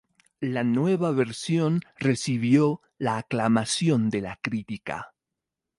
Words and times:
La 0.41 0.63
nueva 0.63 1.11
versión 1.11 1.81
recibió 1.99 2.81
la 2.97 3.19
aclamación 3.19 4.09
de 4.09 4.21
la 4.21 4.39
crítica. 4.41 5.13